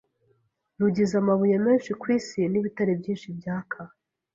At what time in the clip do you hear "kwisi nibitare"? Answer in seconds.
2.01-2.91